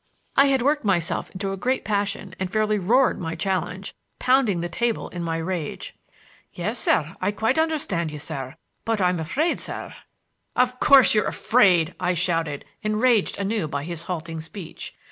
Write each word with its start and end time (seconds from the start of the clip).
I 0.35 0.47
had 0.47 0.63
worked 0.63 0.83
myself 0.83 1.29
into 1.29 1.51
a 1.53 1.57
great 1.57 1.85
passion 1.85 2.33
and 2.39 2.51
fairly 2.51 2.79
roared 2.79 3.19
my 3.21 3.35
challenge, 3.35 3.93
pounding 4.17 4.61
the 4.61 4.67
table 4.67 5.09
in 5.09 5.21
my 5.21 5.37
rage. 5.37 5.93
"Yes, 6.51 6.79
sir; 6.79 7.15
I 7.21 7.31
quite 7.31 7.59
understand 7.59 8.09
you, 8.09 8.17
sir. 8.17 8.55
But 8.83 8.99
I'm 8.99 9.19
afraid, 9.19 9.59
sir—" 9.59 9.93
"Of 10.55 10.79
course 10.79 11.13
you're 11.13 11.27
afraid!" 11.27 11.93
I 11.99 12.15
shouted, 12.15 12.65
enraged 12.81 13.37
anew 13.37 13.67
by 13.67 13.83
his 13.83 14.01
halting 14.09 14.41
speech. 14.41 14.95